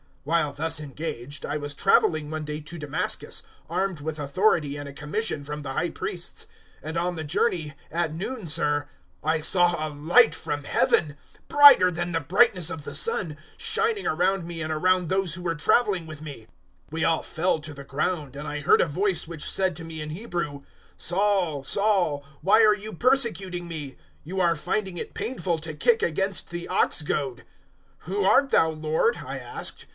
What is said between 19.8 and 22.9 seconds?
me in Hebrew, "`Saul, Saul, why are